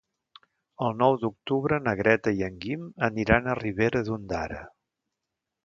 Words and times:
El 0.85 0.95
nou 1.01 1.17
d'octubre 1.23 1.79
na 1.89 1.93
Greta 1.99 2.33
i 2.39 2.43
en 2.49 2.57
Guim 2.65 2.89
aniran 3.11 3.47
a 3.53 3.57
Ribera 3.61 4.05
d'Ondara. 4.09 4.59